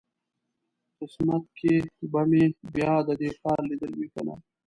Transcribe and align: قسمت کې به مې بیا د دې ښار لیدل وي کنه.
قسمت 0.97 1.43
کې 1.57 1.73
به 2.11 2.21
مې 2.29 2.43
بیا 2.73 2.93
د 3.07 3.09
دې 3.19 3.29
ښار 3.37 3.61
لیدل 3.69 3.91
وي 3.95 4.07
کنه. 4.13 4.35